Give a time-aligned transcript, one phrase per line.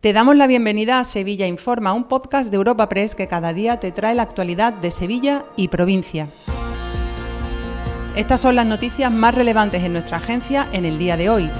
[0.00, 3.80] Te damos la bienvenida a Sevilla Informa, un podcast de Europa Press que cada día
[3.80, 6.30] te trae la actualidad de Sevilla y provincia.
[8.16, 11.50] Estas son las noticias más relevantes en nuestra agencia en el día de hoy.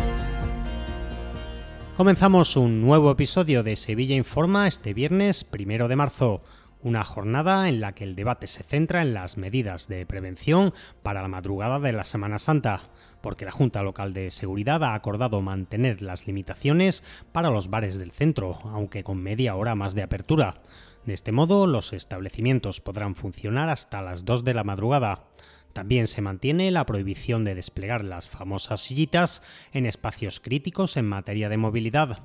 [1.98, 6.40] Comenzamos un nuevo episodio de Sevilla Informa este viernes primero de marzo.
[6.82, 10.72] Una jornada en la que el debate se centra en las medidas de prevención
[11.02, 12.90] para la madrugada de la Semana Santa
[13.20, 17.02] porque la Junta Local de Seguridad ha acordado mantener las limitaciones
[17.32, 20.62] para los bares del centro, aunque con media hora más de apertura.
[21.04, 25.24] De este modo, los establecimientos podrán funcionar hasta las 2 de la madrugada.
[25.72, 29.42] También se mantiene la prohibición de desplegar las famosas sillitas
[29.72, 32.18] en espacios críticos en materia de movilidad.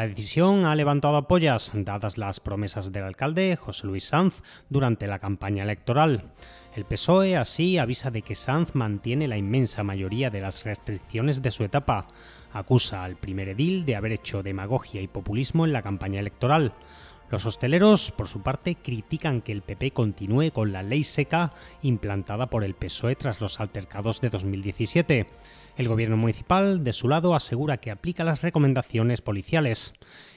[0.00, 5.18] La decisión ha levantado apoyas, dadas las promesas del alcalde José Luis Sanz durante la
[5.18, 6.32] campaña electoral.
[6.74, 11.50] El PSOE así avisa de que Sanz mantiene la inmensa mayoría de las restricciones de
[11.50, 12.06] su etapa.
[12.50, 16.72] Acusa al primer edil de haber hecho demagogia y populismo en la campaña electoral.
[17.30, 22.50] Los hosteleros, por su parte, critican que el PP continúe con la ley seca implantada
[22.50, 25.26] por el PSOE tras los altercados de 2017.
[25.76, 29.94] El gobierno municipal, de su lado, asegura que aplica las recomendaciones policiales.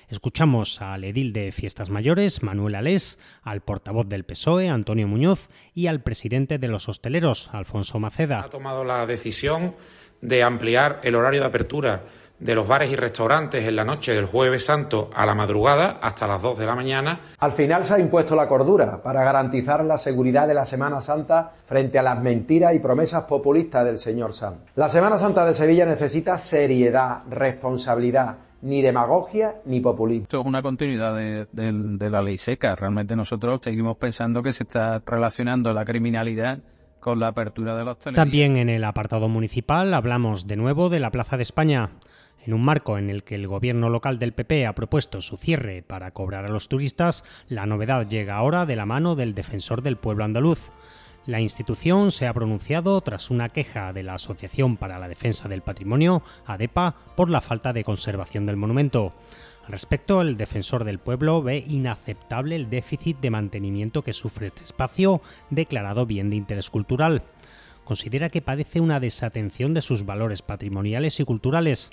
[0.07, 5.87] Escuchamos al edil de Fiestas Mayores, Manuel Alés, al portavoz del PSOE, Antonio Muñoz, y
[5.87, 8.41] al presidente de los hosteleros, Alfonso Maceda.
[8.41, 9.75] Ha tomado la decisión
[10.21, 12.03] de ampliar el horario de apertura
[12.43, 16.27] de los bares y restaurantes en la noche del jueves santo a la madrugada hasta
[16.27, 17.19] las 2 de la mañana.
[17.39, 21.53] Al final se ha impuesto la cordura para garantizar la seguridad de la Semana Santa
[21.65, 24.57] frente a las mentiras y promesas populistas del señor Sanz.
[24.75, 30.23] La Semana Santa de Sevilla necesita seriedad, responsabilidad ni demagogia ni populismo.
[30.23, 32.75] Esto es una continuidad de, la ley seca.
[32.75, 36.59] Realmente nosotros seguimos pensando que se está relacionando la criminalidad
[36.99, 41.11] con la apertura de los También en el apartado municipal hablamos de nuevo de la
[41.11, 41.91] Plaza de España.
[42.45, 45.81] En un marco en el que el gobierno local del PP ha propuesto su cierre
[45.81, 49.95] para cobrar a los turistas, la novedad llega ahora de la mano del defensor del
[49.95, 50.71] pueblo andaluz.
[51.25, 55.61] La institución se ha pronunciado tras una queja de la Asociación para la Defensa del
[55.61, 59.13] Patrimonio, ADEPA, por la falta de conservación del monumento.
[59.65, 64.65] Al respecto, el defensor del pueblo ve inaceptable el déficit de mantenimiento que sufre este
[64.65, 67.23] espacio, declarado bien de interés cultural.
[67.85, 71.91] Considera que padece una desatención de sus valores patrimoniales y culturales,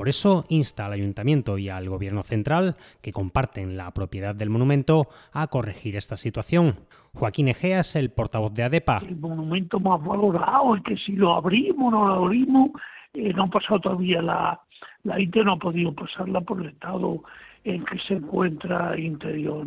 [0.00, 5.08] por eso insta al ayuntamiento y al gobierno central, que comparten la propiedad del monumento,
[5.30, 6.76] a corregir esta situación.
[7.12, 9.02] Joaquín Egea es el portavoz de ADEPA.
[9.06, 12.70] El monumento más valorado es que si lo abrimos, no lo abrimos,
[13.12, 14.58] eh, no ha pasado todavía la,
[15.02, 17.22] la no ha podido pasarla por el estado
[17.64, 19.66] en que se encuentra interior.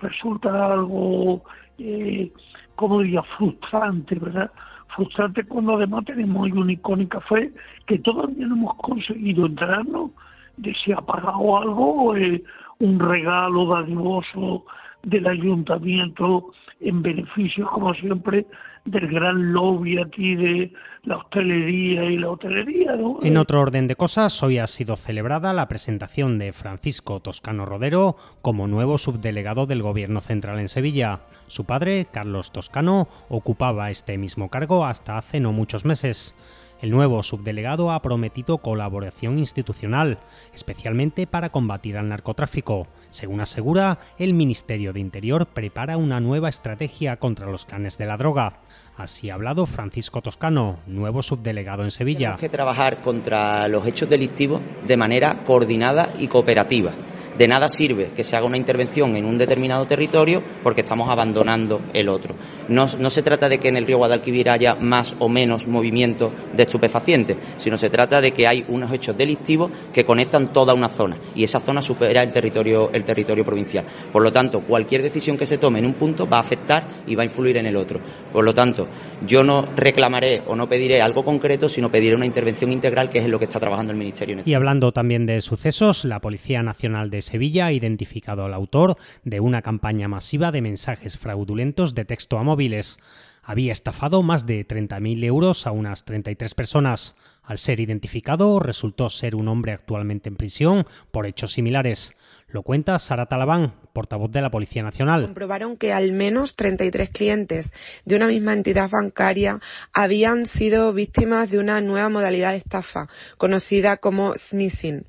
[0.00, 1.42] Resulta algo,
[1.78, 2.30] eh,
[2.76, 4.48] como diría, frustrante, ¿verdad?
[4.94, 7.52] Frustrante cuando además tenemos hoy una icónica fe
[7.86, 10.10] que todavía no hemos conseguido enterarnos
[10.56, 12.42] de si ha pagado algo es
[12.78, 14.64] un regalo dadivoso
[15.02, 18.46] del ayuntamiento en beneficio, como siempre,
[18.84, 20.72] del gran lobby aquí de
[21.04, 22.96] la hostelería y la hotelería.
[23.22, 28.16] En otro orden de cosas, hoy ha sido celebrada la presentación de Francisco Toscano Rodero
[28.40, 31.20] como nuevo subdelegado del Gobierno Central en Sevilla.
[31.46, 36.34] Su padre, Carlos Toscano, ocupaba este mismo cargo hasta hace no muchos meses.
[36.82, 40.18] El nuevo subdelegado ha prometido colaboración institucional,
[40.52, 42.88] especialmente para combatir al narcotráfico.
[43.10, 48.16] Según asegura, el Ministerio de Interior prepara una nueva estrategia contra los canes de la
[48.16, 48.62] droga.
[48.96, 52.18] Así ha hablado Francisco Toscano, nuevo subdelegado en Sevilla.
[52.18, 56.90] Tenemos que trabajar contra los hechos delictivos de manera coordinada y cooperativa
[57.36, 61.80] de nada sirve que se haga una intervención en un determinado territorio porque estamos abandonando
[61.92, 62.34] el otro.
[62.68, 66.62] No, se trata de que en el río Guadalquivir haya más o menos movimiento de
[66.62, 71.18] estupefacientes, sino se trata de que hay unos hechos delictivos que conectan toda una zona
[71.34, 73.84] y esa zona supera el territorio, el territorio provincial.
[74.10, 77.14] Por lo tanto, cualquier decisión que se tome en un punto va a afectar y
[77.14, 78.00] va a influir en el otro.
[78.32, 78.88] Por lo tanto,
[79.26, 83.24] yo no reclamaré o no pediré algo concreto, sino pediré una intervención integral, que es
[83.24, 84.38] en lo que está trabajando el Ministerio.
[84.38, 89.40] Este y hablando también de sucesos, la Policía Nacional Sevilla ha identificado al autor de
[89.40, 92.98] una campaña masiva de mensajes fraudulentos de texto a móviles.
[93.42, 97.16] Había estafado más de 30.000 euros a unas 33 personas.
[97.42, 102.14] Al ser identificado, resultó ser un hombre actualmente en prisión por hechos similares.
[102.46, 105.22] Lo cuenta Sara Talabán, portavoz de la Policía Nacional.
[105.22, 107.70] Comprobaron que al menos 33 clientes
[108.04, 109.60] de una misma entidad bancaria
[109.92, 115.04] habían sido víctimas de una nueva modalidad de estafa, conocida como smishing.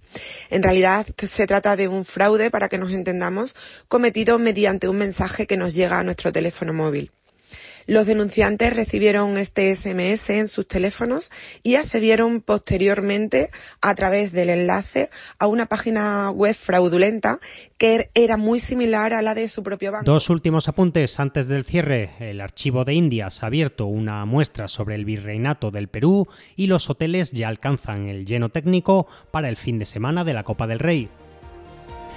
[0.50, 3.56] En realidad se trata de un fraude, para que nos entendamos,
[3.88, 7.12] cometido mediante un mensaje que nos llega a nuestro teléfono móvil.
[7.88, 11.32] Los denunciantes recibieron este SMS en sus teléfonos
[11.64, 13.50] y accedieron posteriormente
[13.82, 15.10] a través del enlace
[15.40, 17.40] a una página web fraudulenta
[17.78, 20.06] que era muy similar a la de su propio banco.
[20.06, 22.12] Dos últimos apuntes antes del cierre.
[22.20, 26.90] El archivo de Indias ha abierto una muestra sobre el virreinato del Perú y los
[26.90, 30.80] hoteles ya alcanzan el lleno técnico para el fin de semana de la Copa del
[30.80, 31.10] Rey.